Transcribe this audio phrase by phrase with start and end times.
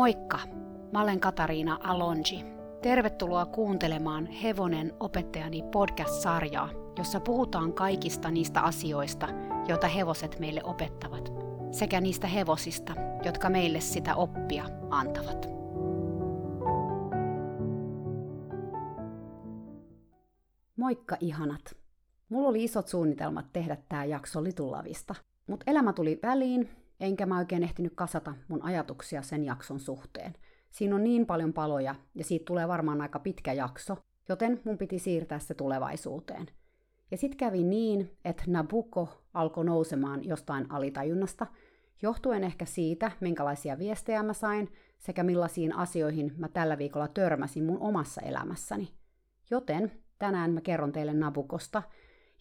[0.00, 0.38] Moikka!
[0.92, 2.44] Mä olen Katariina Alonji.
[2.82, 9.28] Tervetuloa kuuntelemaan Hevonen opettajani podcast-sarjaa, jossa puhutaan kaikista niistä asioista,
[9.68, 11.32] joita hevoset meille opettavat,
[11.70, 12.92] sekä niistä hevosista,
[13.24, 15.48] jotka meille sitä oppia antavat.
[20.76, 21.76] Moikka ihanat!
[22.28, 25.14] Mulla oli isot suunnitelmat tehdä tämä jakso Litullavista,
[25.46, 26.68] mutta elämä tuli väliin
[27.00, 30.34] enkä mä oikein ehtinyt kasata mun ajatuksia sen jakson suhteen.
[30.70, 33.96] Siinä on niin paljon paloja, ja siitä tulee varmaan aika pitkä jakso,
[34.28, 36.46] joten mun piti siirtää se tulevaisuuteen.
[37.10, 41.46] Ja sitten kävi niin, että Nabucco alkoi nousemaan jostain alitajunnasta,
[42.02, 47.78] johtuen ehkä siitä, minkälaisia viestejä mä sain, sekä millaisiin asioihin mä tällä viikolla törmäsin mun
[47.80, 48.88] omassa elämässäni.
[49.50, 51.82] Joten tänään mä kerron teille Nabukosta,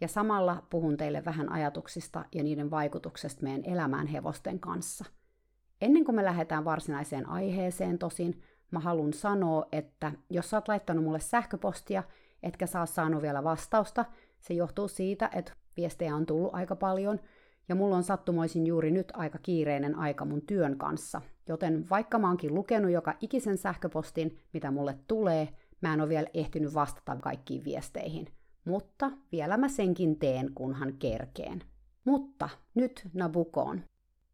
[0.01, 5.05] ja samalla puhun teille vähän ajatuksista ja niiden vaikutuksesta meidän elämään hevosten kanssa.
[5.81, 8.41] Ennen kuin me lähdetään varsinaiseen aiheeseen tosin,
[8.71, 12.03] mä haluan sanoa, että jos sä oot laittanut mulle sähköpostia,
[12.43, 14.05] etkä saa saanut vielä vastausta,
[14.39, 17.19] se johtuu siitä, että viestejä on tullut aika paljon,
[17.69, 21.21] ja mulla on sattumoisin juuri nyt aika kiireinen aika mun työn kanssa.
[21.47, 25.49] Joten vaikka mä oonkin lukenut joka ikisen sähköpostin, mitä mulle tulee,
[25.81, 28.27] mä en ole vielä ehtinyt vastata kaikkiin viesteihin–
[28.69, 31.63] mutta vielä mä senkin teen, kunhan kerkeen.
[32.05, 33.77] Mutta nyt Nabukoon.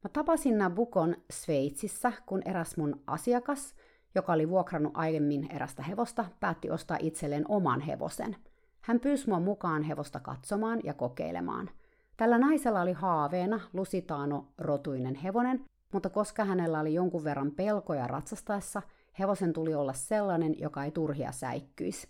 [0.04, 3.76] Mä tapasin Nabukon Sveitsissä, kun eräs mun asiakas,
[4.16, 8.36] joka oli vuokrannut aiemmin erästä hevosta, päätti ostaa itselleen oman hevosen.
[8.82, 11.70] Hän pyysi mua mukaan hevosta katsomaan ja kokeilemaan.
[12.18, 18.82] Tällä naisella oli haaveena Lusitaano rotuinen hevonen, mutta koska hänellä oli jonkun verran pelkoja ratsastaessa,
[19.20, 22.08] hevosen tuli olla sellainen, joka ei turhia säikkyisi.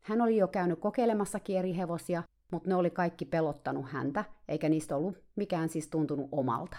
[0.00, 5.16] Hän oli jo käynyt kokeilemassa kierihevosia, mutta ne oli kaikki pelottanut häntä, eikä niistä ollut
[5.36, 6.76] mikään siis tuntunut omalta.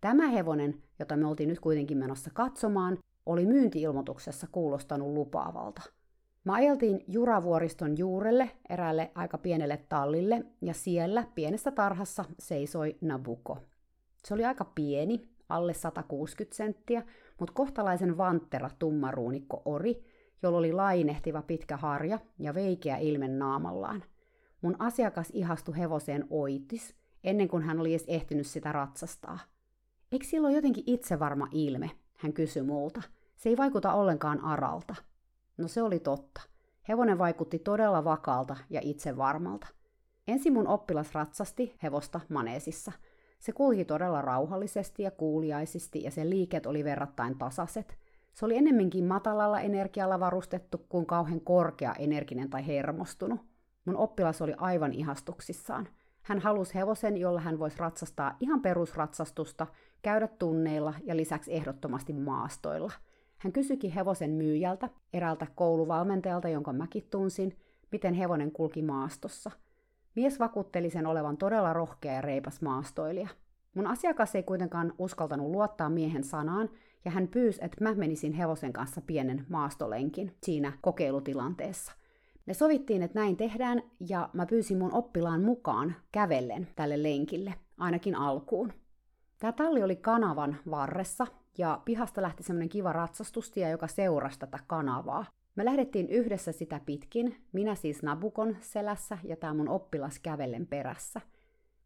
[0.00, 5.82] Tämä hevonen, jota me oltiin nyt kuitenkin menossa katsomaan, oli myyntiilmoituksessa kuulostanut lupaavalta.
[6.44, 13.58] Mä ajeltiin Juravuoriston juurelle, eräälle aika pienelle tallille, ja siellä pienessä tarhassa seisoi Nabuko.
[14.24, 17.02] Se oli aika pieni, alle 160 senttiä,
[17.40, 20.04] mutta kohtalaisen vanttera tummaruunikko ori,
[20.42, 24.04] jolla oli lainehtiva pitkä harja ja veikeä ilme naamallaan.
[24.62, 26.94] Mun asiakas ihastui hevoseen oitis,
[27.24, 29.38] ennen kuin hän oli edes ehtinyt sitä ratsastaa.
[30.12, 31.90] Eikö sillä ole jotenkin itsevarma ilme?
[32.14, 33.02] Hän kysyi multa.
[33.36, 34.94] Se ei vaikuta ollenkaan aralta.
[35.56, 36.42] No se oli totta.
[36.88, 39.66] Hevonen vaikutti todella vakaalta ja itsevarmalta.
[40.28, 42.92] Ensin mun oppilas ratsasti hevosta maneesissa.
[43.38, 47.98] Se kulki todella rauhallisesti ja kuuliaisesti ja sen liiket oli verrattain tasaiset–
[48.34, 53.40] se oli ennemminkin matalalla energialla varustettu kuin kauhean korkea energinen tai hermostunut.
[53.84, 55.88] Mun oppilas oli aivan ihastuksissaan.
[56.22, 59.66] Hän halusi hevosen, jolla hän voisi ratsastaa ihan perusratsastusta,
[60.02, 62.92] käydä tunneilla ja lisäksi ehdottomasti maastoilla.
[63.38, 67.58] Hän kysyikin hevosen myyjältä, eräältä kouluvalmentajalta, jonka mäkin tunsin,
[67.92, 69.50] miten hevonen kulki maastossa.
[70.14, 73.28] Mies vakuutteli sen olevan todella rohkea ja reipas maastoilija.
[73.74, 76.70] Mun asiakas ei kuitenkaan uskaltanut luottaa miehen sanaan,
[77.04, 81.92] ja hän pyysi, että mä menisin hevosen kanssa pienen maastolenkin siinä kokeilutilanteessa.
[82.46, 88.14] Me sovittiin, että näin tehdään, ja mä pyysin mun oppilaan mukaan kävellen tälle lenkille, ainakin
[88.14, 88.72] alkuun.
[89.38, 91.26] Tämä talli oli kanavan varressa,
[91.58, 95.24] ja pihasta lähti semmoinen kiva ratsastustie, joka seurasi tätä kanavaa.
[95.56, 101.20] Me lähdettiin yhdessä sitä pitkin, minä siis Nabukon selässä ja tämä mun oppilas kävellen perässä–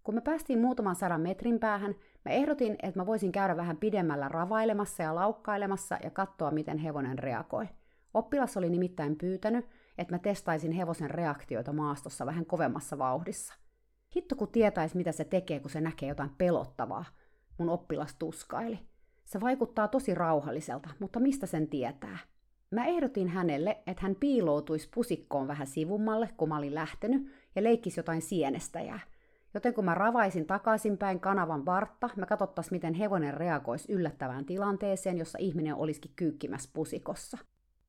[0.06, 1.94] kun me päästiin muutaman sadan metrin päähän,
[2.26, 7.18] mä ehdotin, että mä voisin käydä vähän pidemmällä ravailemassa ja laukkailemassa ja katsoa, miten hevonen
[7.18, 7.68] reagoi.
[8.14, 9.66] Oppilas oli nimittäin pyytänyt,
[9.98, 13.54] että mä testaisin hevosen reaktioita maastossa vähän kovemmassa vauhdissa.
[14.16, 17.04] Hitto kun tietäis, mitä se tekee, kun se näkee jotain pelottavaa.
[17.58, 18.78] Mun oppilas tuskaili.
[19.24, 22.18] Se vaikuttaa tosi rauhalliselta, mutta mistä sen tietää?
[22.70, 28.00] Mä ehdotin hänelle, että hän piiloutuisi pusikkoon vähän sivummalle, kun mä olin lähtenyt, ja leikkisi
[28.00, 29.00] jotain sienestäjää–
[29.56, 35.38] Joten kun mä ravaisin takaisinpäin kanavan vartta, mä katsottais miten hevonen reagoisi yllättävään tilanteeseen, jossa
[35.40, 37.38] ihminen olisikin kyykkimässä pusikossa.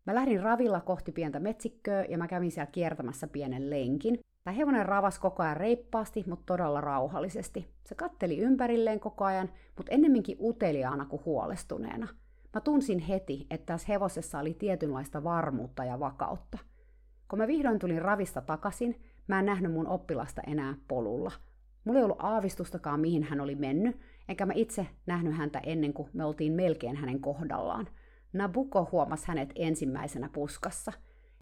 [0.06, 4.19] Mä lähdin ravilla kohti pientä metsikköä ja mä kävin siellä kiertämässä pienen lenkin.
[4.44, 7.68] Tämä hevonen ravas koko ajan reippaasti, mutta todella rauhallisesti.
[7.86, 12.08] Se katteli ympärilleen koko ajan, mutta ennemminkin uteliaana kuin huolestuneena.
[12.54, 16.58] Mä tunsin heti, että tässä hevosessa oli tietynlaista varmuutta ja vakautta.
[17.28, 21.31] Kun mä vihdoin tulin ravista takaisin, mä en nähnyt mun oppilasta enää polulla–
[21.88, 24.00] Mulla ei ollut aavistustakaan, mihin hän oli mennyt,
[24.30, 27.88] enkä mä itse nähnyt häntä ennen kuin me oltiin melkein hänen kohdallaan.
[28.34, 30.94] Nabuko huomasi hänet ensimmäisenä puskassa.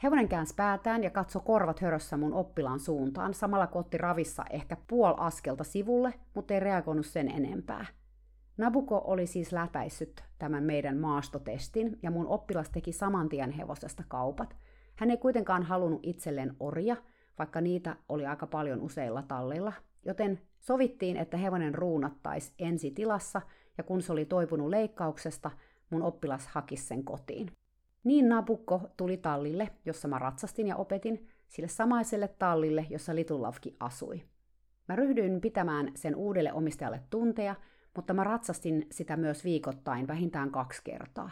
[0.03, 4.77] Hevonen käänsi päätään ja katsoi korvat hörössä mun oppilaan suuntaan, samalla kun otti ravissa ehkä
[4.88, 7.86] puol askelta sivulle, mutta ei reagoinut sen enempää.
[8.57, 14.56] Nabuko oli siis läpäissyt tämän meidän maastotestin, ja mun oppilas teki saman tien hevosesta kaupat.
[14.95, 16.95] Hän ei kuitenkaan halunnut itselleen orja,
[17.39, 19.74] vaikka niitä oli aika paljon useilla tallilla,
[20.05, 23.41] joten sovittiin, että hevonen ruunattaisi ensi tilassa,
[23.77, 25.51] ja kun se oli toipunut leikkauksesta,
[25.89, 27.51] mun oppilas hakisi sen kotiin.
[28.03, 34.23] Niin Nabukko tuli tallille, jossa mä ratsastin ja opetin, sille samaiselle tallille, jossa Litulavki asui.
[34.87, 37.55] Mä ryhdyin pitämään sen uudelle omistajalle tunteja,
[37.95, 41.29] mutta mä ratsastin sitä myös viikoittain vähintään kaksi kertaa.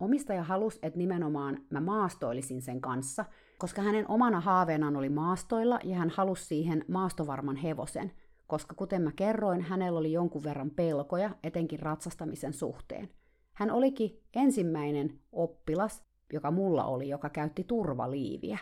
[0.00, 3.24] Omistaja halusi, että nimenomaan mä maastoilisin sen kanssa,
[3.58, 8.12] koska hänen omana haaveenaan oli maastoilla ja hän halusi siihen maastovarman hevosen,
[8.46, 13.08] koska kuten mä kerroin, hänellä oli jonkun verran pelkoja, etenkin ratsastamisen suhteen.
[13.52, 18.58] Hän olikin ensimmäinen oppilas, joka mulla oli, joka käytti turvaliiviä.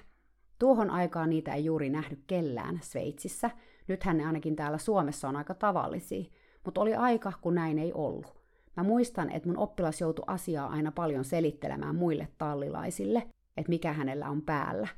[0.58, 3.50] Tuohon aikaan niitä ei juuri nähty kellään Sveitsissä,
[3.88, 6.30] nythän ne ainakin täällä Suomessa on aika tavallisia,
[6.64, 8.34] mutta oli aika, kun näin ei ollut.
[8.76, 14.30] Mä muistan, että mun oppilas joutui asiaa aina paljon selittelemään muille tallilaisille, että mikä hänellä
[14.30, 14.88] on päällä.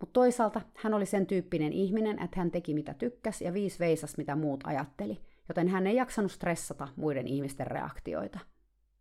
[0.00, 4.16] Mutta toisaalta hän oli sen tyyppinen ihminen, että hän teki mitä tykkäs ja viis veisas
[4.16, 8.38] mitä muut ajatteli, joten hän ei jaksanut stressata muiden ihmisten reaktioita.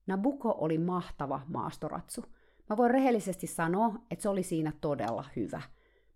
[0.08, 2.26] Nabuko oli mahtava maastoratsu.
[2.70, 5.62] Mä voin rehellisesti sanoa, että se oli siinä todella hyvä.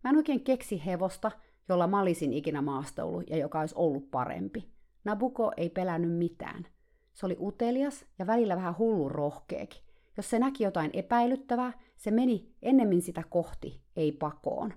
[0.04, 1.32] Mä en oikein keksi hevosta,
[1.70, 4.70] jolla mä olisin ikinä maastoulu ja joka olisi ollut parempi.
[5.04, 6.68] Nabuko ei pelännyt mitään.
[7.14, 9.82] Se oli utelias ja välillä vähän hullu rohkeekin.
[10.18, 14.74] Jos se näki jotain epäilyttävää, se meni ennemmin sitä kohti, ei pakoon.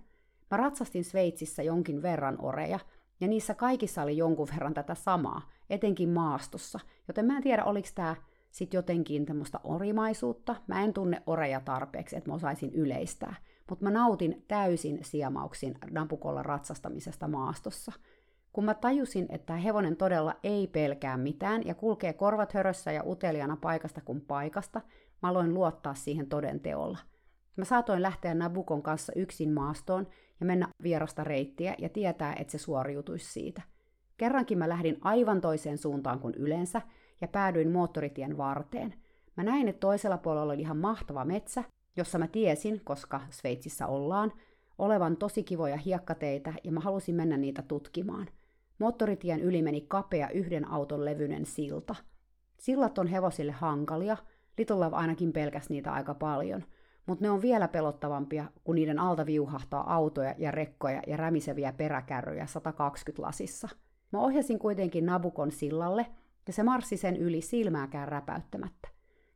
[0.51, 2.79] Mä ratsastin Sveitsissä jonkin verran oreja,
[3.21, 7.89] ja niissä kaikissa oli jonkun verran tätä samaa, etenkin maastossa, joten mä en tiedä, oliko
[7.95, 8.17] tämä
[8.51, 10.57] sitten jotenkin tämmöistä orimaisuutta.
[10.67, 13.35] Mä en tunne oreja tarpeeksi, että mä osaisin yleistää,
[13.71, 17.93] mutta mä nautin täysin siemauksin napukolla ratsastamisesta maastossa–
[18.53, 23.57] kun mä tajusin, että hevonen todella ei pelkää mitään ja kulkee korvat hörössä ja uteliana
[23.57, 24.81] paikasta kuin paikasta,
[25.23, 26.99] mä aloin luottaa siihen todenteolla.
[27.57, 30.07] Mä saatoin lähteä Nabukon kanssa yksin maastoon
[30.41, 33.63] ja mennä vierasta reittiä ja tietää, että se suoriutuisi siitä.
[34.17, 36.83] Kerrankin mä lähdin aivan toiseen suuntaan kuin yleensä
[37.21, 38.95] ja päädyin moottoritien varteen.
[39.37, 41.65] Mä näin, että toisella puolella oli ihan mahtava metsä,
[41.97, 44.33] jossa mä tiesin, koska Sveitsissä ollaan,
[44.79, 48.27] olevan tosi kivoja hiekkateitä ja mä halusin mennä niitä tutkimaan–
[48.83, 51.95] Moottoritien yli meni kapea yhden auton levyinen silta.
[52.59, 54.17] Sillat on hevosille hankalia,
[54.59, 56.65] Little Love ainakin pelkäs niitä aika paljon,
[57.07, 62.47] mutta ne on vielä pelottavampia, kun niiden alta viuhahtaa autoja ja rekkoja ja rämiseviä peräkärryjä
[62.47, 63.69] 120 lasissa.
[64.13, 66.07] Mä ohjasin kuitenkin Nabukon sillalle,
[66.47, 68.89] ja se marssi sen yli silmääkään räpäyttämättä.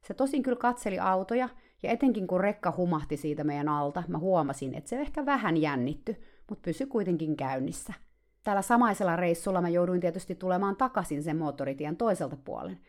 [0.02, 1.48] Se tosin kyllä katseli autoja,
[1.82, 6.16] ja etenkin kun rekka humahti siitä meidän alta, mä huomasin, että se ehkä vähän jännitty,
[6.48, 7.92] mutta pysyi kuitenkin käynnissä–
[8.46, 12.80] Tällä samaisella reissulla mä jouduin tietysti tulemaan takaisin sen moottoritien toiselta puolen.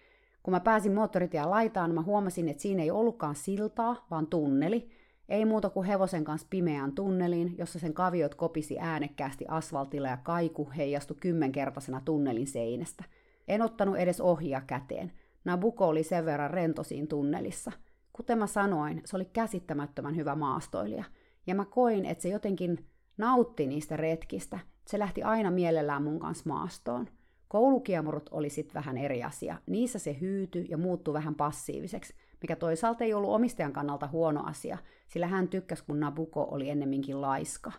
[0.47, 4.89] Kun mä pääsin moottoritien laitaan, mä huomasin, että siinä ei ollutkaan siltaa, vaan tunneli.
[5.29, 10.71] Ei muuta kuin hevosen kanssa pimeään tunneliin, jossa sen kaviot kopisi äänekkäästi asfaltilla ja kaiku
[10.77, 13.03] heijastui kymmenkertaisena tunnelin seinästä.
[13.47, 15.11] En ottanut edes ohjia käteen.
[15.45, 17.71] Nabuko oli sen verran rentosiin tunnelissa.
[18.13, 21.03] Kuten mä sanoin, se oli käsittämättömän hyvä maastoilija.
[21.47, 22.85] Ja mä koin, että se jotenkin
[23.17, 27.07] nautti niistä retkistä– se lähti aina mielellään mun kanssa maastoon.
[27.47, 29.57] Koulukiemurut oli sitten vähän eri asia.
[29.65, 34.77] Niissä se hyytyi ja muuttui vähän passiiviseksi, mikä toisaalta ei ollut omistajan kannalta huono asia,
[35.07, 37.71] sillä hän tykkäsi, kun Nabuko oli ennemminkin laiska.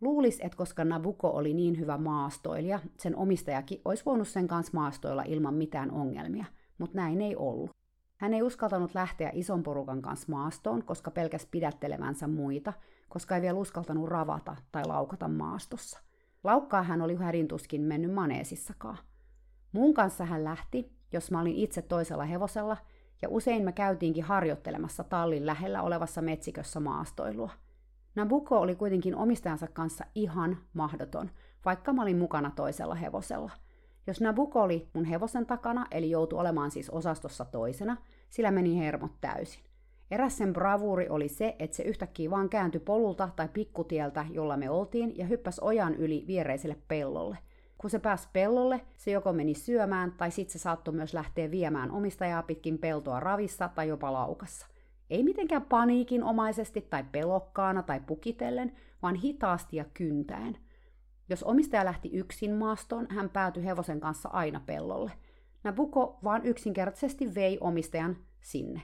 [0.00, 5.22] Luulis, että koska Nabuko oli niin hyvä maastoilija, sen omistajakin olisi voinut sen kanssa maastoilla
[5.22, 6.44] ilman mitään ongelmia,
[6.78, 7.70] mutta näin ei ollut.
[8.16, 12.72] Hän ei uskaltanut lähteä ison porukan kanssa maastoon, koska pelkäs pidättelevänsä muita,
[13.08, 16.00] koska ei vielä uskaltanut ravata tai laukata maastossa.
[16.44, 18.98] Laukkaa hän oli hädintuskin mennyt maneesissakaan.
[19.72, 22.76] Mun kanssa hän lähti, jos mä olin itse toisella hevosella,
[23.22, 27.50] ja usein me käytiinkin harjoittelemassa tallin lähellä olevassa metsikössä maastoilua.
[28.14, 31.30] Nabuko oli kuitenkin omistajansa kanssa ihan mahdoton,
[31.64, 33.50] vaikka mä olin mukana toisella hevosella.
[34.06, 37.96] Jos Nabuko oli mun hevosen takana, eli joutui olemaan siis osastossa toisena,
[38.28, 39.69] sillä meni hermot täysin.
[40.10, 44.70] Eräs sen bravuuri oli se, että se yhtäkkiä vaan kääntyi polulta tai pikkutieltä, jolla me
[44.70, 47.38] oltiin, ja hyppäsi ojan yli viereiselle pellolle.
[47.78, 51.90] Kun se pääsi pellolle, se joko meni syömään, tai sitten se saattoi myös lähteä viemään
[51.90, 54.66] omistajaa pitkin peltoa ravissa tai jopa laukassa.
[55.10, 60.56] Ei mitenkään paniikinomaisesti tai pelokkaana tai pukitellen, vaan hitaasti ja kyntäen.
[61.28, 65.12] Jos omistaja lähti yksin maastoon, hän päätyi hevosen kanssa aina pellolle.
[65.64, 68.82] Nabuko vaan yksinkertaisesti vei omistajan sinne.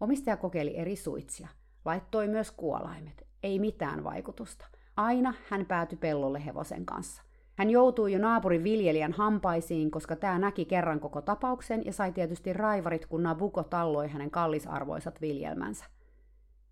[0.00, 1.48] Omistaja kokeili eri suitsia.
[1.84, 3.26] Laittoi myös kuolaimet.
[3.42, 4.66] Ei mitään vaikutusta.
[4.96, 7.22] Aina hän päätyi pellolle hevosen kanssa.
[7.58, 12.52] Hän joutui jo naapurin viljelijän hampaisiin, koska tämä näki kerran koko tapauksen ja sai tietysti
[12.52, 15.84] raivarit, kun Nabuko talloi hänen kallisarvoisat viljelmänsä.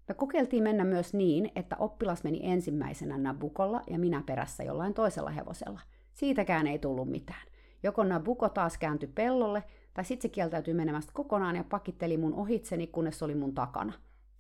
[0.09, 5.31] Me kokeiltiin mennä myös niin, että oppilas meni ensimmäisenä Nabukolla ja minä perässä jollain toisella
[5.31, 5.81] hevosella.
[6.13, 7.47] Siitäkään ei tullut mitään.
[7.83, 9.65] Joko Nabuko taas kääntyi pellolle,
[9.97, 13.93] tai sitten se kieltäytyi menemästä kokonaan ja pakitteli mun ohitseni, kunnes oli mun takana.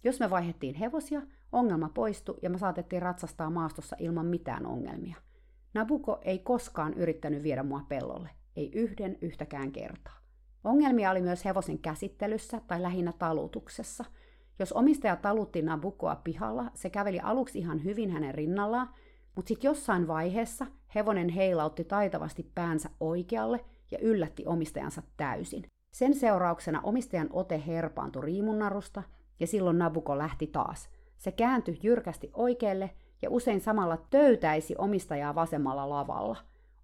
[0.04, 1.22] Jos me vaihettiin hevosia,
[1.52, 5.16] ongelma poistui ja me saatettiin ratsastaa maastossa ilman mitään ongelmia.
[5.74, 10.18] Nabuko ei koskaan yrittänyt viedä mua pellolle, ei yhden yhtäkään kertaa.
[10.64, 14.04] Ongelmia oli myös hevosen käsittelyssä tai lähinnä talutuksessa.
[14.58, 18.88] Jos omistaja talutti Nabukoa pihalla, se käveli aluksi ihan hyvin hänen rinnallaan,
[19.36, 25.66] mutta sitten jossain vaiheessa hevonen heilautti taitavasti päänsä oikealle ja yllätti omistajansa täysin.
[25.92, 29.02] Sen seurauksena omistajan ote herpaantui riimunnarusta
[29.40, 30.90] ja silloin Nabuko lähti taas.
[31.16, 32.90] Se kääntyi jyrkästi oikealle
[33.22, 36.36] ja usein samalla töytäisi omistajaa vasemmalla lavalla.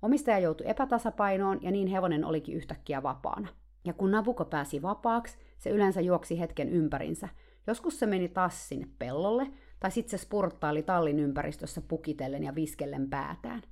[0.03, 3.49] Omistaja joutui epätasapainoon ja niin hevonen olikin yhtäkkiä vapaana.
[3.85, 7.29] Ja kun Nabuko pääsi vapaaksi, se yleensä juoksi hetken ympärinsä.
[7.67, 9.47] Joskus se meni taas sinne pellolle,
[9.81, 13.63] tai sitten se spurttaili tallin ympäristössä pukitellen ja viskellen päätään.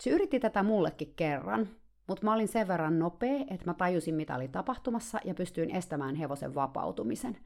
[0.00, 1.68] Se yritti tätä mullekin kerran,
[2.08, 6.14] mutta mä olin sen verran nopea, että mä tajusin mitä oli tapahtumassa ja pystyin estämään
[6.14, 7.36] hevosen vapautumisen.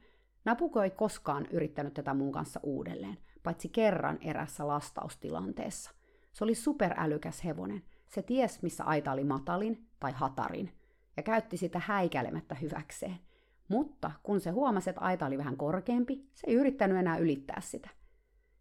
[0.45, 5.91] Napuko ei koskaan yrittänyt tätä mun kanssa uudelleen, paitsi kerran erässä lastaustilanteessa.
[6.33, 7.83] Se oli superälykäs hevonen.
[8.07, 10.73] Se ties, missä aita oli matalin tai hatarin,
[11.17, 13.19] ja käytti sitä häikäilemättä hyväkseen.
[13.67, 17.89] Mutta kun se huomasi, että aita oli vähän korkeampi, se ei yrittänyt enää ylittää sitä.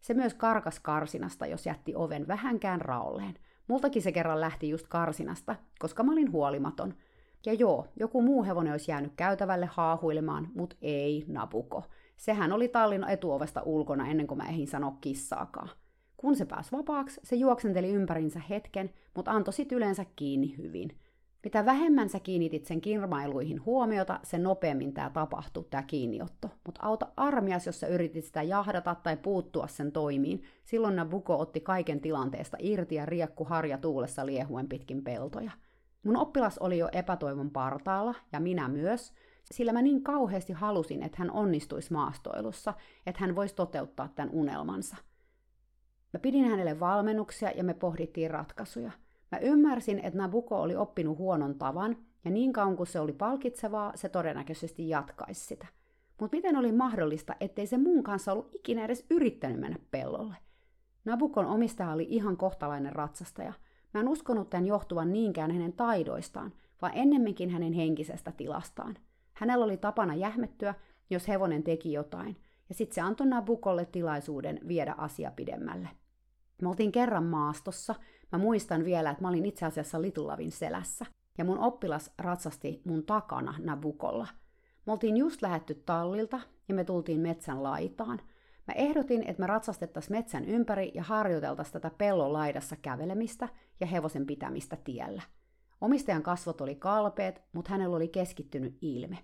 [0.01, 3.35] Se myös karkas karsinasta, jos jätti oven vähänkään raolleen.
[3.73, 6.95] Multakin se kerran lähti just karsinasta, koska mä olin huolimaton.
[7.47, 11.83] Ja joo, joku muu hevonen olisi jäänyt käytävälle haahuilemaan, mut ei Nabuko.
[12.17, 15.69] Sehän oli tallin etuovesta ulkona ennen kuin mä ehin sanoa kissaakaan.
[16.17, 20.99] Kun se pääsi vapaaksi, se juoksenteli ympärinsä hetken, mutta antoi sit yleensä kiinni hyvin.
[21.45, 26.51] Mitä vähemmän sä kiinnitit sen kirmailuihin huomiota, sen nopeammin tämä tapahtui, tämä kiinniotto.
[26.67, 30.43] Mutta auta armias, jos sä yritit sitä jahdata tai puuttua sen toimiin.
[30.65, 35.51] Silloin Nabuko otti kaiken tilanteesta irti ja riekku harja tuulessa liehuen pitkin peltoja.
[36.05, 39.13] Mun oppilas oli jo epätoivon partaalla, ja minä myös,
[39.53, 42.75] sillä mä niin kauheasti halusin, että hän onnistuisi maastoilussa,
[43.07, 44.97] että hän voisi toteuttaa tämän unelmansa.
[46.13, 48.93] Mä pidin hänelle valmennuksia ja me pohdittiin ratkaisuja.
[49.33, 53.93] Mä ymmärsin, että Nabuko oli oppinut huonon tavan, ja niin kauan kuin se oli palkitsevaa,
[53.95, 55.67] se todennäköisesti jatkaisi sitä.
[56.21, 60.35] Mutta miten oli mahdollista, ettei se mun kanssa ollut ikinä edes yrittänyt mennä pellolle?
[61.05, 63.53] Nabukon omistaja oli ihan kohtalainen ratsastaja.
[63.95, 68.97] Mä en uskonut tämän johtuvan niinkään hänen taidoistaan, vaan ennemminkin hänen henkisestä tilastaan.
[69.33, 70.75] Hänellä oli tapana jähmettyä,
[71.11, 72.37] jos hevonen teki jotain,
[72.69, 75.89] ja sitten se antoi Nabukolle tilaisuuden viedä asia pidemmälle.
[76.63, 77.95] Me oltiin kerran maastossa,
[78.33, 81.07] Mä muistan vielä, että mä olin itse asiassa Litulavin selässä,
[81.39, 84.29] ja mun oppilas ratsasti mun takana Nabukolla.
[84.87, 88.21] Me oltiin just lähetty tallilta, ja me tultiin metsän laitaan.
[88.67, 93.49] Mä ehdotin, että me ratsastettaisiin metsän ympäri ja harjoiteltaisiin tätä pellon laidassa kävelemistä
[93.81, 95.23] ja hevosen pitämistä tiellä.
[95.81, 99.19] Omistajan kasvot oli kalpeet, mutta hänellä oli keskittynyt ilme.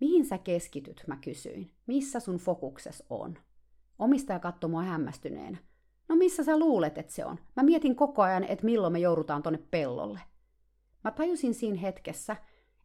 [0.00, 1.70] Mihin sä keskityt, mä kysyin.
[1.86, 3.38] Missä sun fokukses on?
[3.98, 5.58] Omistaja katsoi mua hämmästyneenä.
[6.08, 7.38] No missä sä luulet, että se on?
[7.56, 10.20] Mä mietin koko ajan, että milloin me joudutaan tonne pellolle.
[11.04, 12.36] Mä tajusin siinä hetkessä,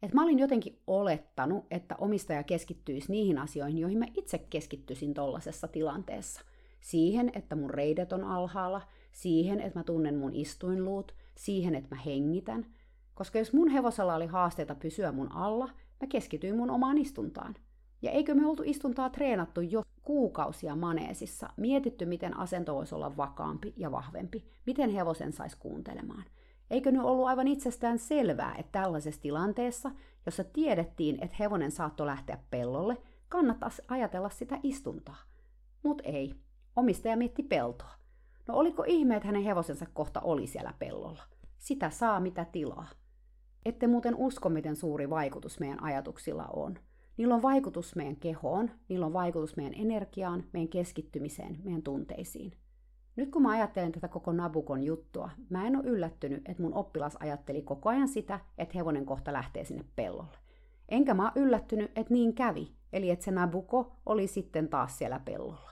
[0.02, 5.68] että mä olin jotenkin olettanut, että omistaja keskittyisi niihin asioihin, joihin mä itse keskittyisin tollasessa
[5.68, 6.42] tilanteessa.
[6.80, 12.02] Siihen, että mun reidet on alhaalla, siihen, että mä tunnen mun istuinluut, siihen, että mä
[12.02, 12.66] hengitän.
[13.14, 15.66] Koska jos mun hevosella oli haasteita pysyä mun alla,
[16.02, 17.56] mä keskityin mun omaan istuntaan.
[18.02, 23.74] Ja eikö me oltu istuntaa treenattu jo kuukausia maneesissa, mietitty, miten asento voisi olla vakaampi
[23.78, 26.24] ja vahvempi, miten hevosen saisi kuuntelemaan.
[26.70, 29.92] Eikö nyt ollut aivan itsestään selvää, että tällaisessa tilanteessa,
[30.26, 32.98] jossa tiedettiin, että hevonen saattoi lähteä pellolle,
[33.30, 35.18] kannattaisi ajatella sitä istuntaa.
[35.84, 36.36] Mut ei.
[36.76, 37.92] Omistaja mietti peltoa.
[38.48, 41.24] No oliko ihme, että hänen hevosensa kohta oli siellä pellolla?
[41.58, 42.88] Sitä saa mitä tilaa.
[43.66, 46.80] Ette muuten usko, miten suuri vaikutus meidän ajatuksilla on–
[47.22, 52.52] Niillä on vaikutus meidän kehoon, niillä on vaikutus meidän energiaan, meidän keskittymiseen, meidän tunteisiin.
[53.16, 57.18] Nyt kun mä ajattelen tätä koko Nabukon juttua, mä en ole yllättynyt, että mun oppilas
[57.20, 60.38] ajatteli koko ajan sitä, että hevonen kohta lähtee sinne pellolle.
[60.90, 65.20] Enkä mä oon yllättynyt, että niin kävi, eli että se Nabuko oli sitten taas siellä
[65.20, 65.72] pellolla.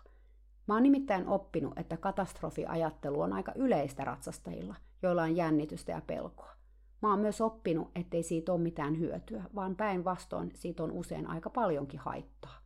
[0.68, 6.59] Mä oon nimittäin oppinut, että katastrofiajattelu on aika yleistä ratsastajilla, joilla on jännitystä ja pelkoa.
[7.02, 11.50] Mä oon myös oppinut, ettei siitä ole mitään hyötyä, vaan päinvastoin siitä on usein aika
[11.50, 12.58] paljonkin haittaa.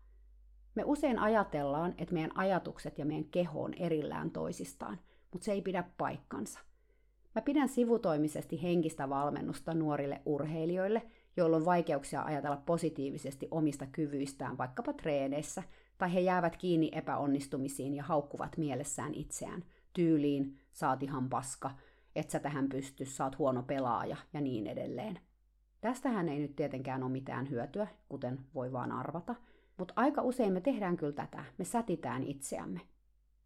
[0.75, 4.99] Me usein ajatellaan, että meidän ajatukset ja meidän keho on erillään toisistaan,
[5.31, 6.59] mutta se ei pidä paikkansa.
[7.35, 11.01] Mä pidän sivutoimisesti henkistä valmennusta nuorille urheilijoille,
[11.37, 15.63] joilla on vaikeuksia ajatella positiivisesti omista kyvyistään vaikkapa treeneissä,
[15.97, 19.63] tai he jäävät kiinni epäonnistumisiin ja haukkuvat mielessään itseään,
[19.93, 21.71] tyyliin, saat ihan paska,
[22.15, 25.19] et sä tähän pysty, saat huono pelaaja ja niin edelleen.
[25.81, 29.35] Tästähän ei nyt tietenkään ole mitään hyötyä, kuten voi vaan arvata,
[29.77, 32.81] mutta aika usein me tehdään kyllä tätä, me sätitään itseämme.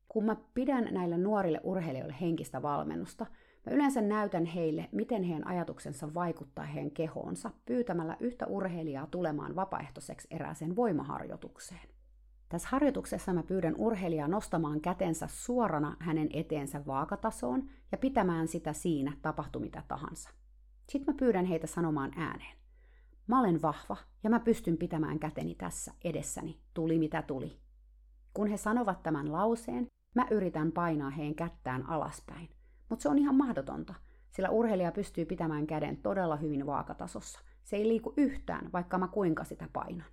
[0.07, 3.25] Kun mä pidän näille nuorille urheilijoille henkistä valmennusta,
[3.65, 10.27] mä yleensä näytän heille, miten heidän ajatuksensa vaikuttaa heidän kehoonsa pyytämällä yhtä urheilijaa tulemaan vapaaehtoiseksi
[10.31, 11.96] erääseen voimaharjoitukseen.
[12.49, 19.13] Tässä harjoituksessa mä pyydän urheilijaa nostamaan kätensä suorana hänen eteensä vaakatasoon ja pitämään sitä siinä,
[19.21, 20.29] tapahtui mitä tahansa.
[20.89, 22.57] Sitten mä pyydän heitä sanomaan ääneen.
[23.27, 27.59] Mä olen vahva ja mä pystyn pitämään käteni tässä edessäni, tuli mitä tuli.
[28.33, 32.49] Kun he sanovat tämän lauseen, mä yritän painaa heidän kättään alaspäin.
[32.89, 33.93] Mutta se on ihan mahdotonta,
[34.31, 37.39] sillä urheilija pystyy pitämään käden todella hyvin vaakatasossa.
[37.63, 40.07] Se ei liiku yhtään, vaikka mä kuinka sitä painan.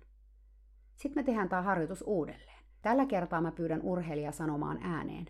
[0.95, 2.63] Sitten me tehdään tämä harjoitus uudelleen.
[2.81, 5.25] Tällä kertaa mä pyydän urheilijaa sanomaan ääneen.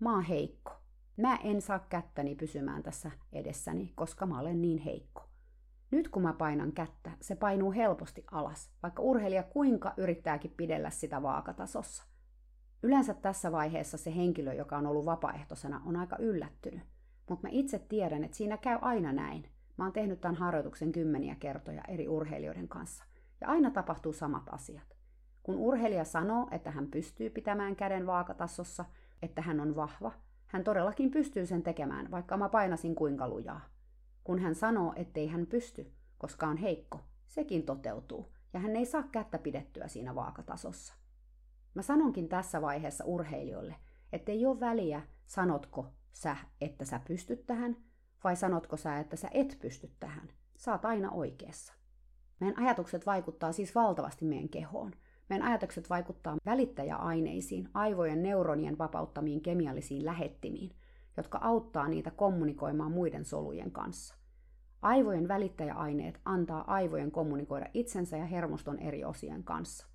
[0.00, 0.72] Mä oon heikko.
[1.16, 5.30] Mä en saa kättäni pysymään tässä edessäni, koska mä olen niin heikko.
[5.90, 11.22] Nyt kun mä painan kättä, se painuu helposti alas, vaikka urheilija kuinka yrittääkin pidellä sitä
[11.22, 12.04] vaakatasossa.
[12.82, 16.82] Yleensä tässä vaiheessa se henkilö, joka on ollut vapaaehtoisena, on aika yllättynyt.
[17.28, 19.48] Mutta mä itse tiedän, että siinä käy aina näin.
[19.76, 23.04] Mä oon tehnyt tämän harjoituksen kymmeniä kertoja eri urheilijoiden kanssa.
[23.40, 24.99] Ja aina tapahtuu samat asiat.
[25.50, 28.84] Kun urheilija sanoo, että hän pystyy pitämään käden vaakatasossa,
[29.22, 30.12] että hän on vahva,
[30.46, 33.60] hän todellakin pystyy sen tekemään, vaikka mä painasin kuinka lujaa.
[34.24, 39.02] Kun hän sanoo, ettei hän pysty, koska on heikko, sekin toteutuu, ja hän ei saa
[39.02, 40.94] kättä pidettyä siinä vaakatasossa.
[41.74, 43.74] Mä sanonkin tässä vaiheessa urheilijoille,
[44.12, 47.76] ettei ole väliä, sanotko sä, että sä pystyt tähän,
[48.24, 50.28] vai sanotko sä, että sä et pysty tähän.
[50.56, 51.72] Saat aina oikeassa.
[52.40, 54.92] Meidän ajatukset vaikuttaa siis valtavasti meidän kehoon.
[55.30, 60.76] Meidän ajatukset vaikuttaa välittäjäaineisiin, aivojen neuronien vapauttamiin kemiallisiin lähettimiin,
[61.16, 64.14] jotka auttaa niitä kommunikoimaan muiden solujen kanssa.
[64.82, 69.86] Aivojen välittäjäaineet antaa aivojen kommunikoida itsensä ja hermoston eri osien kanssa.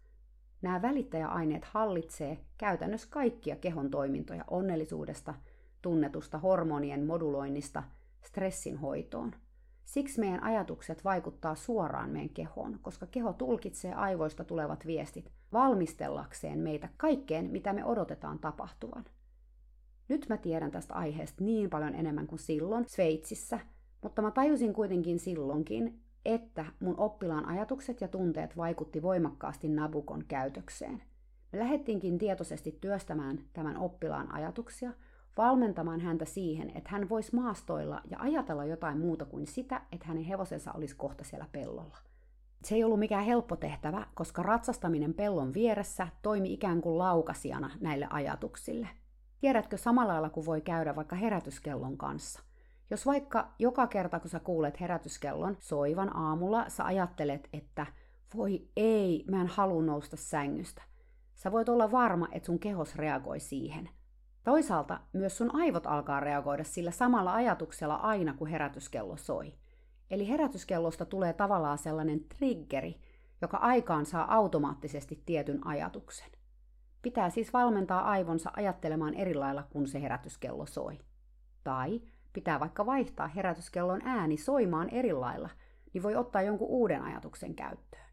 [0.61, 5.33] Nämä välittäjäaineet hallitsee käytännössä kaikkia kehon toimintoja onnellisuudesta,
[5.81, 7.83] tunnetusta hormonien moduloinnista,
[8.21, 9.35] stressin hoitoon–
[9.85, 16.89] Siksi meidän ajatukset vaikuttaa suoraan meidän kehoon, koska keho tulkitsee aivoista tulevat viestit valmistellakseen meitä
[16.97, 19.05] kaikkeen, mitä me odotetaan tapahtuvan.
[20.07, 23.59] Nyt mä tiedän tästä aiheesta niin paljon enemmän kuin silloin Sveitsissä,
[24.01, 31.03] mutta mä tajusin kuitenkin silloinkin, että mun oppilaan ajatukset ja tunteet vaikutti voimakkaasti Nabukon käytökseen.
[31.51, 34.93] Me lähdettiinkin tietoisesti työstämään tämän oppilaan ajatuksia–
[35.37, 40.23] valmentamaan häntä siihen, että hän voisi maastoilla ja ajatella jotain muuta kuin sitä, että hänen
[40.23, 41.97] hevosensa olisi kohta siellä pellolla.
[42.63, 48.07] Se ei ollut mikään helppo tehtävä, koska ratsastaminen pellon vieressä toimi ikään kuin laukasijana näille
[48.09, 48.87] ajatuksille.
[49.39, 52.41] Tiedätkö samalla lailla kuin voi käydä vaikka herätyskellon kanssa?
[52.89, 57.85] Jos vaikka joka kerta, kun sä kuulet herätyskellon soivan aamulla, sä ajattelet, että
[58.35, 60.81] voi ei, mä en halua nousta sängystä.
[61.33, 63.89] Sä voit olla varma, että sun kehos reagoi siihen–
[64.45, 69.53] Toisaalta myös sun aivot alkaa reagoida sillä samalla ajatuksella aina, kun herätyskello soi.
[70.11, 73.01] Eli herätyskellosta tulee tavallaan sellainen triggeri,
[73.41, 76.31] joka aikaan saa automaattisesti tietyn ajatuksen.
[77.01, 80.99] Pitää siis valmentaa aivonsa ajattelemaan eri lailla, kun se herätyskello soi.
[81.63, 82.01] Tai
[82.33, 85.49] pitää vaikka vaihtaa herätyskellon ääni soimaan eri lailla,
[85.93, 88.04] niin voi ottaa jonkun uuden ajatuksen käyttöön.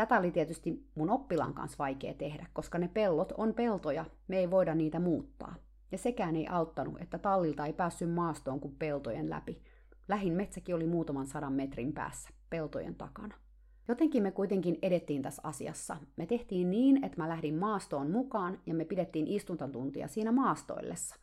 [0.00, 4.50] Tätä oli tietysti mun oppilaan kanssa vaikea tehdä, koska ne pellot on peltoja, me ei
[4.50, 5.54] voida niitä muuttaa.
[5.92, 9.62] Ja sekään ei auttanut, että tallilta ei päässyt maastoon kuin peltojen läpi.
[10.08, 13.34] Lähin metsäkin oli muutaman sadan metrin päässä, peltojen takana.
[13.88, 15.96] Jotenkin me kuitenkin edettiin tässä asiassa.
[16.16, 21.16] Me tehtiin niin, että mä lähdin maastoon mukaan ja me pidettiin istuntatuntia siinä maastoillessa.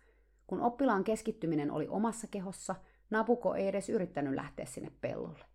[0.47, 2.75] Kun oppilaan keskittyminen oli omassa kehossa,
[3.09, 5.45] Nabuko ei edes yrittänyt lähteä sinne pellolle.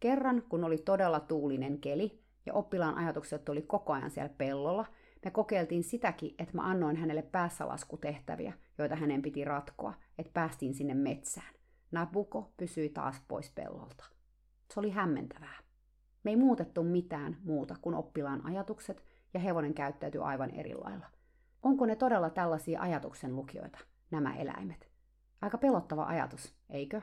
[0.00, 4.86] Kerran, kun oli todella tuulinen keli, ja oppilaan ajatukset oli koko ajan siellä pellolla.
[5.24, 10.94] Me kokeiltiin sitäkin, että mä annoin hänelle päässälaskutehtäviä, joita hänen piti ratkoa, että päästiin sinne
[10.94, 11.54] metsään.
[11.90, 14.04] Nabuko pysyi taas pois pellolta.
[14.74, 15.58] Se oli hämmentävää.
[16.24, 21.06] Me ei muutettu mitään muuta kuin oppilaan ajatukset, ja hevonen käyttäytyi aivan eri lailla.
[21.62, 23.78] Onko ne todella tällaisia ajatuksen lukijoita,
[24.10, 24.90] nämä eläimet?
[25.42, 27.02] Aika pelottava ajatus, eikö?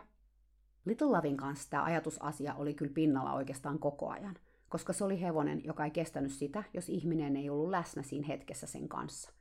[0.86, 4.36] Little Lavin kanssa tämä ajatusasia oli kyllä pinnalla oikeastaan koko ajan
[4.70, 8.68] koska se oli hevonen, joka ei kestänyt sitä, jos ihminen ei ollut läsnä siinä hetkessä
[8.68, 9.32] sen kanssa.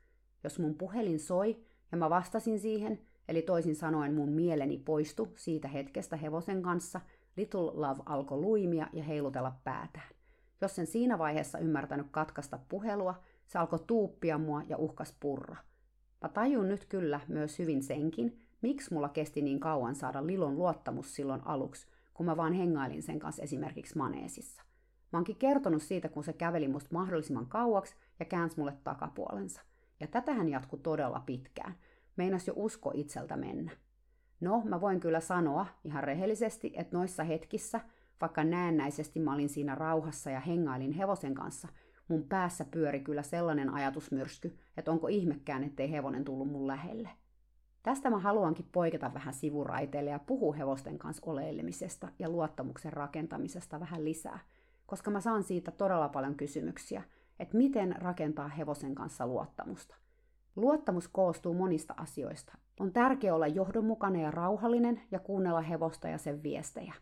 [0.45, 5.69] Jos mun puhelin soi ja mä vastasin siihen, eli toisin sanoen mun mieleni poistu siitä
[5.69, 7.01] hetkestä hevosen kanssa,
[7.37, 10.09] Little Love alkoi luimia ja heilutella päätään.
[10.61, 13.15] Jos sen siinä vaiheessa ymmärtänyt katkaista puhelua,
[13.47, 15.57] se alkoi tuuppia mua ja uhkas purra.
[16.23, 21.15] Mä tajun nyt kyllä myös hyvin senkin, miksi mulla kesti niin kauan saada Lilon luottamus
[21.15, 24.63] silloin aluksi, kun mä vaan hengailin sen kanssa esimerkiksi maneesissa.
[25.14, 29.61] Mä oonkin kertonut siitä, kun se käveli musta mahdollisimman kauaksi ja käänsi mulle takapuolensa.
[30.00, 31.74] Ja tätähän jatkui todella pitkään.
[32.16, 33.70] Meinas jo usko itseltä mennä.
[34.40, 37.81] No, mä voin kyllä sanoa ihan rehellisesti, että noissa hetkissä,
[38.20, 41.68] vaikka näennäisesti mä olin siinä rauhassa ja hengailin hevosen kanssa,
[42.09, 47.09] mun päässä pyöri kyllä sellainen ajatusmyrsky, että onko ihmekään, ettei hevonen tullut mun lähelle.
[47.83, 54.05] Tästä mä haluankin poiketa vähän sivuraiteille ja puhua hevosten kanssa oleilemisesta ja luottamuksen rakentamisesta vähän
[54.05, 54.38] lisää,
[54.87, 57.03] koska mä saan siitä todella paljon kysymyksiä,
[57.38, 59.97] että miten rakentaa hevosen kanssa luottamusta.
[60.57, 62.59] Luottamus koostuu monista asioista.
[62.81, 66.94] On tärkeää olla johdonmukainen ja rauhallinen ja kuunnella hevosta ja sen viestejä.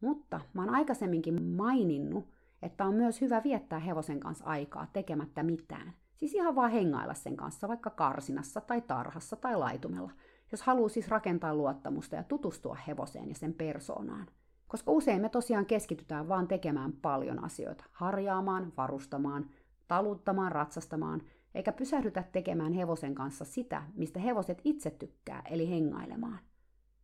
[0.00, 2.28] Mutta mä oon aikaisemminkin maininnut,
[2.62, 5.92] että on myös hyvä viettää hevosen kanssa aikaa tekemättä mitään.
[6.16, 10.10] Siis ihan vaan hengailla sen kanssa vaikka karsinassa tai tarhassa tai laitumella,
[10.52, 14.26] jos haluaa siis rakentaa luottamusta ja tutustua hevoseen ja sen persoonaan.
[14.74, 19.50] Koska usein me tosiaan keskitytään vaan tekemään paljon asioita, harjaamaan, varustamaan,
[19.88, 21.22] taluttamaan, ratsastamaan,
[21.54, 26.38] eikä pysähdytä tekemään hevosen kanssa sitä, mistä hevoset itse tykkää, eli hengailemaan.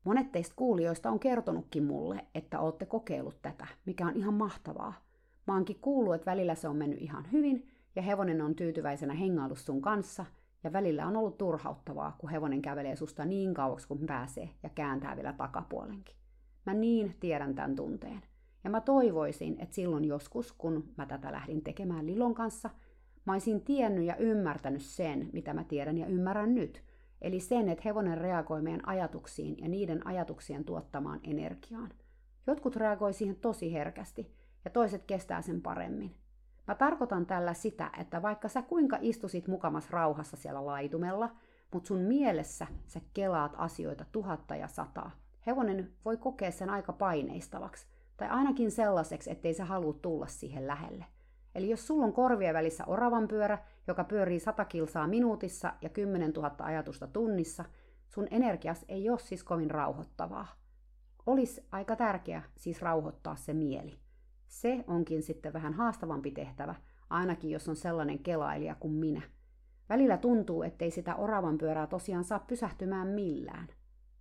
[0.05, 4.93] Monet teistä kuulijoista on kertonutkin mulle, että olette kokeillut tätä, mikä on ihan mahtavaa.
[5.47, 9.59] Mä oonkin kuullut, että välillä se on mennyt ihan hyvin, ja hevonen on tyytyväisenä hengaillut
[9.59, 10.25] sun kanssa,
[10.65, 15.17] ja välillä on ollut turhauttavaa, kun hevonen kävelee susta niin kauaksi kuin pääsee ja kääntää
[15.17, 16.20] vielä takapuolenkin.
[16.67, 18.23] Mä niin tiedän tämän tunteen.
[18.65, 22.71] Ja mä toivoisin, että silloin joskus, kun mä tätä lähdin tekemään Lilon kanssa,
[23.25, 26.83] mä olisin tiennyt ja ymmärtänyt sen, mitä mä tiedän ja ymmärrän nyt.
[27.23, 31.91] Eli sen, että hevonen reagoi meidän ajatuksiin ja niiden ajatuksien tuottamaan energiaan.
[32.47, 36.15] Jotkut reagoi siihen tosi herkästi ja toiset kestää sen paremmin.
[36.67, 41.31] Mä tarkoitan tällä sitä, että vaikka sä kuinka istusit mukamas rauhassa siellä laitumella,
[41.73, 45.11] mutta sun mielessä sä kelaat asioita tuhatta ja sataa,
[45.47, 51.05] hevonen voi kokea sen aika paineistavaksi, tai ainakin sellaiseksi, ettei se halua tulla siihen lähelle.
[51.55, 56.31] Eli jos sulla on korvien välissä oravan pyörä, joka pyörii 100 kilsaa minuutissa ja 10
[56.31, 57.65] 000 ajatusta tunnissa,
[58.09, 60.47] sun energias ei ole siis kovin rauhoittavaa.
[61.27, 63.99] Olisi aika tärkeää siis rauhoittaa se mieli.
[64.47, 66.75] Se onkin sitten vähän haastavampi tehtävä,
[67.11, 69.23] ainakin jos on sellainen kelailija kuin minä.
[69.89, 73.69] Välillä tuntuu, ettei sitä oravan pyörää tosiaan saa pysähtymään millään.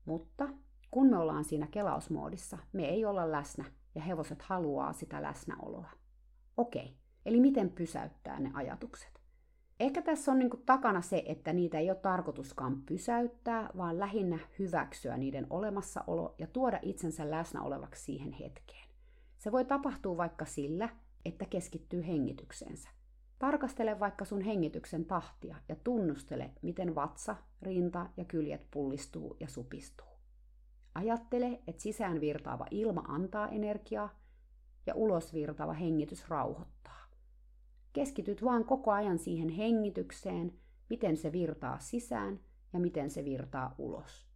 [0.06, 0.50] Mutta
[0.92, 5.90] kun me ollaan siinä kelausmoodissa, me ei olla läsnä ja hevoset haluaa sitä läsnäoloa.
[6.58, 9.20] Okei, eli miten pysäyttää ne ajatukset?
[9.80, 15.18] Ehkä tässä on niin takana se, että niitä ei ole tarkoituskaan pysäyttää, vaan lähinnä hyväksyä
[15.18, 18.90] niiden olemassaolo ja tuoda itsensä läsnä olevaksi siihen hetkeen.
[19.38, 20.90] Se voi tapahtua vaikka sillä,
[21.26, 22.90] että keskittyy hengitykseensä.
[23.40, 30.09] Tarkastele vaikka sun hengityksen tahtia ja tunnustele, miten vatsa, rinta ja kyljet pullistuu ja supistuu.
[31.00, 34.10] Ajattele, että sisään virtaava ilma antaa energiaa
[34.86, 37.06] ja ulos virtaava hengitys rauhoittaa.
[37.94, 40.60] Keskityt vaan koko ajan siihen hengitykseen,
[40.90, 42.40] miten se virtaa sisään
[42.74, 44.28] ja miten se virtaa ulos.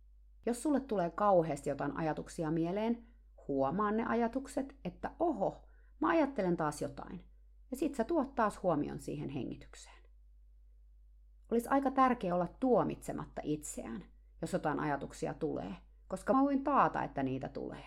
[0.45, 3.05] Jos sulle tulee kauheasti jotain ajatuksia mieleen,
[3.47, 5.65] huomaa ne ajatukset, että oho,
[5.99, 7.23] mä ajattelen taas jotain.
[7.71, 10.03] Ja sit sä tuot taas huomion siihen hengitykseen.
[11.51, 14.03] Olisi aika tärkeää olla tuomitsematta itseään,
[14.41, 15.75] jos jotain ajatuksia tulee–
[16.13, 17.85] koska mä voin taata, että niitä tulee.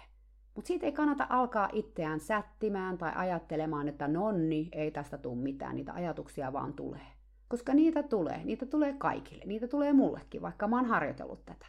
[0.54, 5.76] Mutta siitä ei kannata alkaa itseään sättimään tai ajattelemaan, että nonni, ei tästä tule mitään,
[5.76, 7.06] niitä ajatuksia vaan tulee.
[7.48, 11.66] Koska niitä tulee, niitä tulee kaikille, niitä tulee mullekin, vaikka mä oon harjoitellut tätä.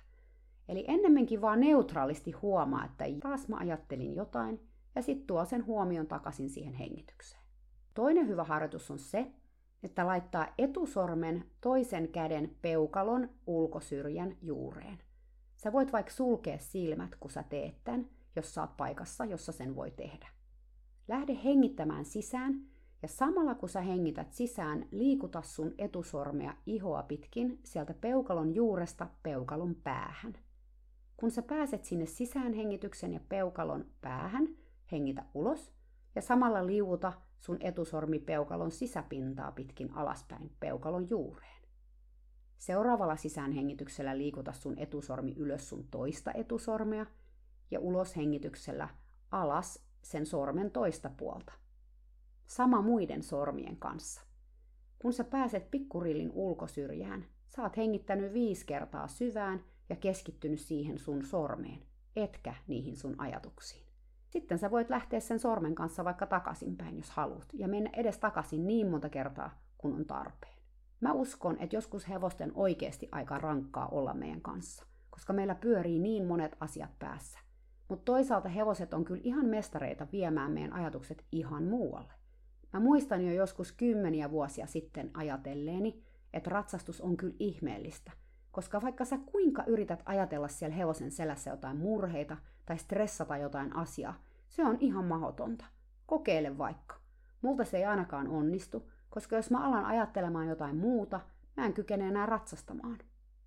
[0.70, 4.60] Eli ennemminkin vaan neutraalisti huomaa, että taas mä ajattelin jotain,
[4.96, 7.44] ja sitten tuo sen huomion takaisin siihen hengitykseen.
[7.94, 9.32] Toinen hyvä harjoitus on se,
[9.84, 15.07] että laittaa etusormen toisen käden peukalon ulkosyrjän juureen.
[15.58, 19.92] Sä voit vaikka sulkea silmät, kun sä teet tämän, jos saat paikassa, jossa sen voi
[19.92, 20.28] tehdä.
[21.08, 22.68] Lähde hengittämään sisään
[23.02, 29.76] ja samalla kun sä hengität sisään, liikuta sun etusormea ihoa pitkin sieltä peukalon juuresta peukalon
[29.76, 30.34] päähän.
[31.18, 34.48] Kun sä pääset sinne sisään hengityksen ja peukalon päähän,
[34.92, 35.74] hengitä ulos
[36.16, 41.57] ja samalla liuuta sun etusormi peukalon sisäpintaa pitkin alaspäin peukalon juureen.
[42.58, 47.06] Seuraavalla sisäänhengityksellä liikuta sun etusormi ylös sun toista etusormea
[47.72, 48.90] ja uloshengityksellä
[49.32, 51.54] alas sen sormen toista puolta.
[52.46, 54.22] Sama muiden sormien kanssa.
[55.00, 61.24] Kun sä pääset pikkurillin ulkosyrjään, sä oot hengittänyt viisi kertaa syvään ja keskittynyt siihen sun
[61.26, 61.82] sormeen,
[62.16, 63.88] etkä niihin sun ajatuksiin.
[64.30, 68.68] Sitten sä voit lähteä sen sormen kanssa vaikka takaisinpäin, jos haluat, ja mennä edes takaisin
[68.68, 70.57] niin monta kertaa, kun on tarpeen.
[71.02, 76.26] Mä uskon, että joskus hevosten oikeasti aika rankkaa olla meidän kanssa, koska meillä pyörii niin
[76.26, 77.40] monet asiat päässä.
[77.90, 82.14] Mutta toisaalta hevoset on kyllä ihan mestareita viemään meidän ajatukset ihan muualle.
[82.74, 88.12] Mä muistan jo joskus kymmeniä vuosia sitten ajatelleeni, että ratsastus on kyllä ihmeellistä,
[88.52, 94.22] koska vaikka sä kuinka yrität ajatella siellä hevosen selässä jotain murheita tai stressata jotain asiaa,
[94.48, 95.66] se on ihan mahdotonta.
[96.06, 96.96] Kokeile vaikka.
[97.42, 101.20] Multa se ei ainakaan onnistu, koska jos mä alan ajattelemaan jotain muuta,
[101.58, 102.98] mä en kykene enää ratsastamaan.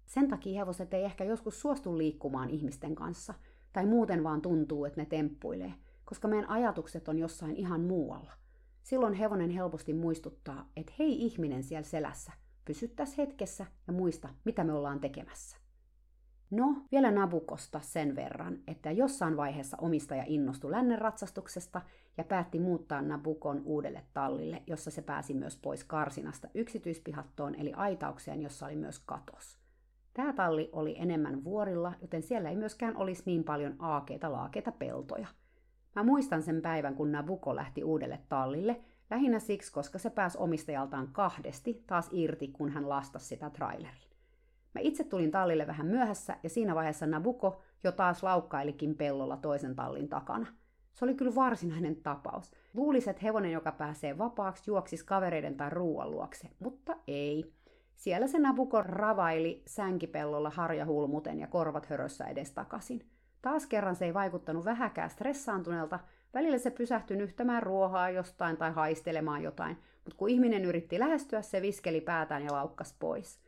[0.07, 3.35] Sen takia hevoset ei ehkä joskus suostu liikkumaan ihmisten kanssa,
[3.73, 8.33] tai muuten vaan tuntuu, että ne temppuilee, koska meidän ajatukset on jossain ihan muualla.
[8.83, 12.33] Silloin hevonen helposti muistuttaa, että hei ihminen siellä selässä,
[12.65, 15.57] pysyttäs hetkessä ja muista, mitä me ollaan tekemässä.
[16.51, 21.81] No, vielä Nabukosta sen verran, että jossain vaiheessa omistaja innostui lännen ratsastuksesta
[22.17, 28.43] ja päätti muuttaa Nabukon uudelle tallille, jossa se pääsi myös pois karsinasta yksityispihattoon eli aitaukseen,
[28.43, 29.59] jossa oli myös katos.
[30.15, 35.27] Tämä talli oli enemmän vuorilla, joten siellä ei myöskään olisi niin paljon aakeita laakeita peltoja.
[35.97, 41.09] Mä muistan sen päivän, kun Nabuko lähti uudelle tallille, lähinnä siksi, koska se pääsi omistajaltaan
[41.13, 44.10] kahdesti taas irti, kun hän lastasi sitä traileriin.
[44.75, 49.77] Mä itse tulin tallille vähän myöhässä ja siinä vaiheessa Nabuko jo taas laukkailikin pellolla toisen
[49.77, 50.47] tallin takana.
[50.93, 52.53] Se oli kyllä varsinainen tapaus.
[52.75, 57.53] Luulisi, että hevonen, joka pääsee vapaaksi, juoksisi kavereiden tai ruoan luokse, mutta ei.
[57.97, 63.07] Siellä se Nabuko ravaili sänkipellolla harjahulmuten ja korvat hörössä edestakaisin.
[63.43, 65.99] Taas kerran se ei vaikuttanut vähäkään stressaantuneelta,
[66.35, 71.63] välillä se pysähtyi nyhtämään ruohaa jostain tai haistelemaan jotain, mutta kun ihminen yritti lähestyä, se
[71.63, 73.41] viskeli päätään ja laukkas pois.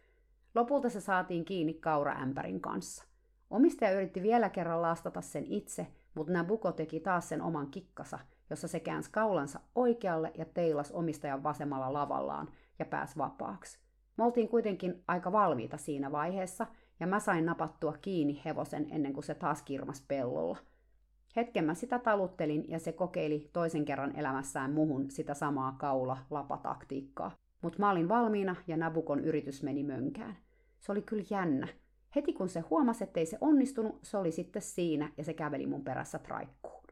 [0.54, 3.04] Lopulta se saatiin kiinni kauraämpärin kanssa.
[3.50, 8.18] Omistaja yritti vielä kerran lastata sen itse, mutta Nabuko teki taas sen oman kikkasa,
[8.50, 13.78] jossa se käänsi kaulansa oikealle ja teilas omistajan vasemmalla lavallaan ja pääsi vapaaksi.
[14.16, 16.66] Me oltiin kuitenkin aika valmiita siinä vaiheessa,
[17.00, 20.58] ja mä sain napattua kiinni hevosen ennen kuin se taas kirmas pellolla.
[21.36, 27.30] Hetken mä sitä taluttelin ja se kokeili toisen kerran elämässään muhun sitä samaa kaula-lapataktiikkaa.
[27.62, 30.36] Mutta mä olin valmiina ja Nabukon yritys meni mönkään.
[30.82, 31.68] Se oli kyllä jännä.
[32.16, 35.84] Heti kun se huomasi, ettei se onnistunut, se oli sitten siinä ja se käveli mun
[35.84, 36.84] perässä traikkuun.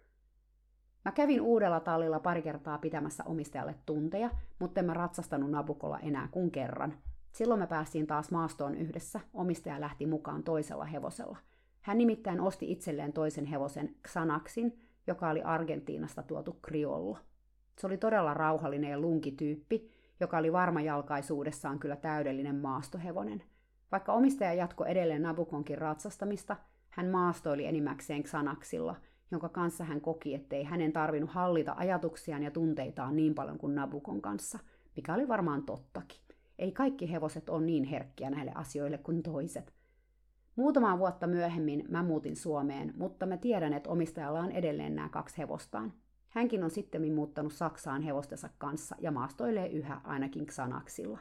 [1.05, 6.29] Mä kävin uudella tallilla pari kertaa pitämässä omistajalle tunteja, mutta en mä ratsastanut Nabukolla enää
[6.31, 6.94] kuin kerran.
[7.33, 11.38] Silloin me päästiin taas maastoon yhdessä, omistaja lähti mukaan toisella hevosella.
[11.81, 17.18] Hän nimittäin osti itselleen toisen hevosen Xanaxin, joka oli Argentiinasta tuotu kriollo.
[17.79, 23.42] Se oli todella rauhallinen ja lunkityyppi, joka oli varmajalkaisuudessaan kyllä täydellinen maastohevonen.
[23.92, 26.57] Vaikka omistaja jatkoi edelleen Nabukonkin ratsastamista,
[26.90, 28.96] hän maastoili enimmäkseen Xanaxilla,
[29.31, 34.22] jonka kanssa hän koki, ettei hänen tarvinnut hallita ajatuksiaan ja tunteitaan niin paljon kuin Nabukon
[34.22, 34.59] kanssa,
[34.96, 36.20] mikä oli varmaan tottakin.
[36.59, 39.74] Ei kaikki hevoset ole niin herkkiä näille asioille kuin toiset.
[40.57, 45.38] Muutamaa vuotta myöhemmin mä muutin Suomeen, mutta mä tiedän, että omistajalla on edelleen nämä kaksi
[45.38, 45.92] hevostaan.
[46.29, 51.18] Hänkin on sitten muuttanut Saksaan hevostensa kanssa ja maastoilee yhä ainakin Xanaxilla.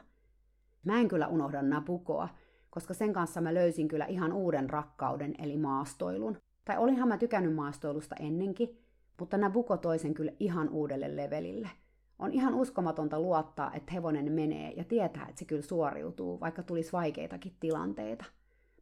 [0.84, 2.28] Mä en kyllä unohda Nabukoa,
[2.70, 6.36] koska sen kanssa mä löysin kyllä ihan uuden rakkauden eli maastoilun.
[6.64, 8.84] Tai olinhan mä tykännyt maastoilusta ennenkin,
[9.20, 11.70] mutta Nabuko toi sen kyllä ihan uudelle levelille.
[12.18, 16.92] On ihan uskomatonta luottaa, että hevonen menee ja tietää, että se kyllä suoriutuu, vaikka tulisi
[16.92, 18.24] vaikeitakin tilanteita.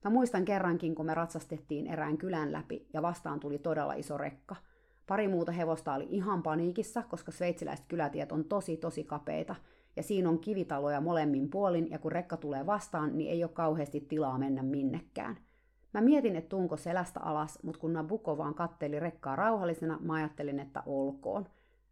[0.05, 4.57] Mä muistan kerrankin, kun me ratsastettiin erään kylän läpi ja vastaan tuli todella iso rekka–
[5.09, 9.55] Pari muuta hevosta oli ihan paniikissa, koska sveitsiläiset kylätiet on tosi tosi kapeita,
[9.99, 14.01] ja siinä on kivitaloja molemmin puolin, ja kun rekka tulee vastaan, niin ei ole kauheasti
[14.01, 15.37] tilaa mennä minnekään.
[15.95, 20.61] Mä mietin, että tuunko selästä alas, mutta kun Nabuko vaan katteli rekkaa rauhallisena, mä ajattelin,
[20.61, 21.47] että olkoon.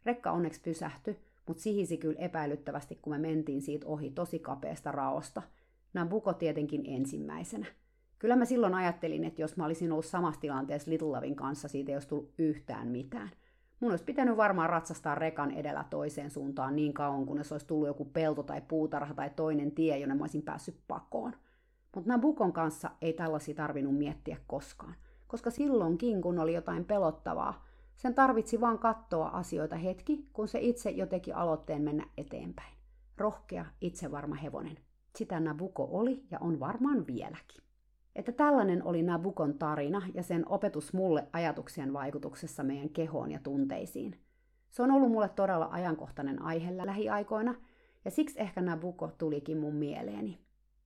[0.05, 1.17] Rekka onneksi pysähtyi,
[1.47, 5.41] mutta sihisi kyllä epäilyttävästi, kun me mentiin siitä ohi tosi kapeasta raosta.
[5.93, 7.65] Nabuko tietenkin ensimmäisenä.
[8.19, 11.91] Kyllä mä silloin ajattelin, että jos mä olisin ollut samassa tilanteessa Little Lovin kanssa, siitä
[11.91, 13.29] ei olisi tullut yhtään mitään.
[13.79, 18.05] Mun olisi pitänyt varmaan ratsastaa rekan edellä toiseen suuntaan niin kauan, kunnes olisi tullut joku
[18.05, 21.33] pelto tai puutarha tai toinen tie, jonne mä olisin päässyt pakoon.
[21.95, 24.95] Mutta Nabukon kanssa ei tällaisia tarvinnut miettiä koskaan,
[25.27, 30.89] koska silloinkin, kun oli jotain pelottavaa, sen tarvitsi vaan katsoa asioita hetki, kun se itse
[30.89, 32.77] jo teki aloitteen mennä eteenpäin.
[33.17, 34.77] Rohkea, itsevarma hevonen.
[35.15, 37.66] Sitä Nabuko oli ja on varmaan vieläkin.
[38.17, 44.19] Että tällainen oli Nabukon tarina ja sen opetus mulle ajatuksien vaikutuksessa meidän kehoon ja tunteisiin.
[44.69, 47.55] Se on ollut mulle todella ajankohtainen aihe lähiaikoina,
[48.05, 50.39] ja siksi ehkä Nabuko tulikin mun mieleeni.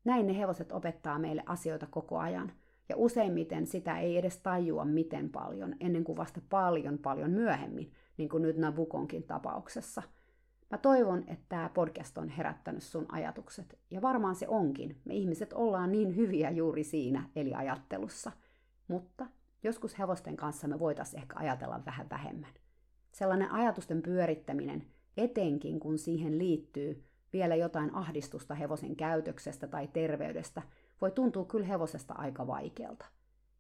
[0.04, 2.52] Näin ne hevoset opettaa meille asioita koko ajan,
[2.90, 8.30] Ja useimmiten sitä ei edes tajua miten paljon, ennen kuin vasta paljon paljon myöhemmin, niin
[8.30, 10.04] kuin nyt Nabukonkin tapauksessa.
[10.72, 15.02] Mä toivon, että tämä podcast on herättänyt sun ajatukset, ja varmaan se onkin.
[15.06, 18.32] Me ihmiset ollaan niin hyviä juuri siinä, eli ajattelussa.
[18.88, 19.26] Mutta
[19.64, 22.54] joskus hevosten kanssa me voitaisiin ehkä ajatella vähän vähemmän.
[23.12, 24.84] Sellainen ajatusten pyörittäminen,
[25.18, 27.04] etenkin kun siihen liittyy
[27.34, 30.62] vielä jotain ahdistusta hevosen käytöksestä tai terveydestä,
[31.02, 33.06] voi tuntua kyllä hevosesta aika vaikealta.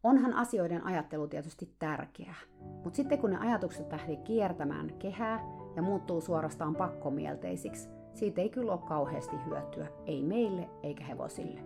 [0.03, 2.35] Onhan asioiden ajattelu tietysti tärkeää,
[2.83, 8.71] mutta sitten kun ne ajatukset lähtee kiertämään kehää ja muuttuu suorastaan pakkomielteisiksi, siitä ei kyllä
[8.71, 11.61] ole kauheasti hyötyä, ei meille eikä hevosille.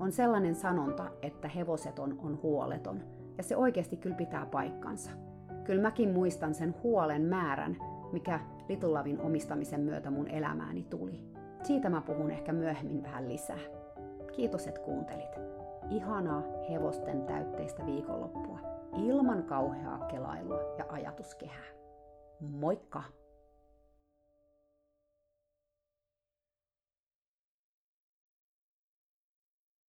[0.00, 3.02] On sellainen sanonta, että hevoseton on huoleton,
[3.38, 5.10] ja se oikeasti kyllä pitää paikkansa.
[5.64, 7.76] Kyllä mäkin muistan sen huolen määrän,
[8.12, 11.24] mikä Litulavin omistamisen myötä mun elämääni tuli.
[11.62, 13.58] Siitä mä puhun ehkä myöhemmin vähän lisää.
[14.32, 15.40] Kiitos, että kuuntelit.
[15.90, 18.58] Ihanaa hevosten täytteistä viikonloppua
[18.96, 21.64] ilman kauheaa kelailua ja ajatuskehää.
[22.40, 23.02] Moikka!